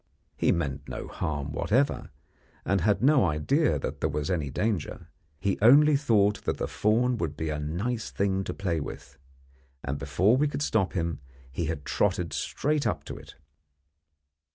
[0.35, 2.09] He meant no harm whatever,
[2.65, 5.09] and had no idea that there was any danger.
[5.39, 9.19] He only thought the fawn would be a nice thing to play with;
[9.83, 11.19] and before we could stop him
[11.51, 13.35] he had trotted straight up to it.